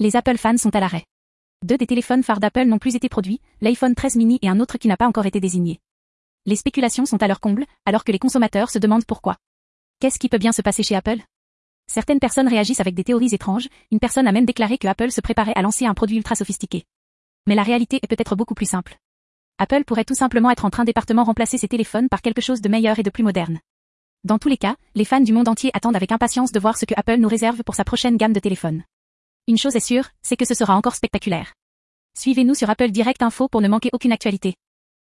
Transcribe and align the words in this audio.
Les 0.00 0.14
Apple 0.14 0.36
fans 0.36 0.56
sont 0.56 0.76
à 0.76 0.80
l'arrêt. 0.80 1.04
Deux 1.64 1.76
des 1.76 1.88
téléphones 1.88 2.22
phares 2.22 2.38
d'Apple 2.38 2.66
n'ont 2.66 2.78
plus 2.78 2.94
été 2.94 3.08
produits, 3.08 3.40
l'iPhone 3.60 3.96
13 3.96 4.14
mini 4.14 4.38
et 4.42 4.48
un 4.48 4.60
autre 4.60 4.78
qui 4.78 4.86
n'a 4.86 4.96
pas 4.96 5.08
encore 5.08 5.26
été 5.26 5.40
désigné. 5.40 5.80
Les 6.46 6.54
spéculations 6.54 7.04
sont 7.04 7.20
à 7.20 7.26
leur 7.26 7.40
comble, 7.40 7.66
alors 7.84 8.04
que 8.04 8.12
les 8.12 8.20
consommateurs 8.20 8.70
se 8.70 8.78
demandent 8.78 9.04
pourquoi. 9.04 9.38
Qu'est-ce 9.98 10.20
qui 10.20 10.28
peut 10.28 10.38
bien 10.38 10.52
se 10.52 10.62
passer 10.62 10.84
chez 10.84 10.94
Apple? 10.94 11.18
Certaines 11.88 12.20
personnes 12.20 12.46
réagissent 12.46 12.78
avec 12.78 12.94
des 12.94 13.02
théories 13.02 13.34
étranges, 13.34 13.66
une 13.90 13.98
personne 13.98 14.28
a 14.28 14.32
même 14.32 14.46
déclaré 14.46 14.78
que 14.78 14.86
Apple 14.86 15.10
se 15.10 15.20
préparait 15.20 15.56
à 15.56 15.62
lancer 15.62 15.84
un 15.84 15.94
produit 15.94 16.18
ultra 16.18 16.36
sophistiqué. 16.36 16.84
Mais 17.48 17.56
la 17.56 17.64
réalité 17.64 17.98
est 18.00 18.06
peut-être 18.06 18.36
beaucoup 18.36 18.54
plus 18.54 18.66
simple. 18.70 18.98
Apple 19.58 19.82
pourrait 19.82 20.04
tout 20.04 20.14
simplement 20.14 20.52
être 20.52 20.64
en 20.64 20.70
train 20.70 20.84
d'épartement 20.84 21.24
remplacer 21.24 21.58
ses 21.58 21.66
téléphones 21.66 22.08
par 22.08 22.22
quelque 22.22 22.40
chose 22.40 22.60
de 22.60 22.68
meilleur 22.68 23.00
et 23.00 23.02
de 23.02 23.10
plus 23.10 23.24
moderne. 23.24 23.58
Dans 24.22 24.38
tous 24.38 24.48
les 24.48 24.58
cas, 24.58 24.76
les 24.94 25.04
fans 25.04 25.20
du 25.20 25.32
monde 25.32 25.48
entier 25.48 25.72
attendent 25.74 25.96
avec 25.96 26.12
impatience 26.12 26.52
de 26.52 26.60
voir 26.60 26.78
ce 26.78 26.84
que 26.84 26.94
Apple 26.96 27.16
nous 27.16 27.28
réserve 27.28 27.64
pour 27.64 27.74
sa 27.74 27.82
prochaine 27.82 28.16
gamme 28.16 28.32
de 28.32 28.38
téléphones. 28.38 28.84
Une 29.48 29.56
chose 29.56 29.76
est 29.76 29.80
sûre, 29.80 30.04
c'est 30.20 30.36
que 30.36 30.44
ce 30.44 30.52
sera 30.52 30.76
encore 30.76 30.94
spectaculaire. 30.94 31.54
Suivez-nous 32.14 32.54
sur 32.54 32.68
Apple 32.68 32.90
Direct 32.90 33.22
Info 33.22 33.48
pour 33.48 33.62
ne 33.62 33.68
manquer 33.68 33.88
aucune 33.94 34.12
actualité. 34.12 34.56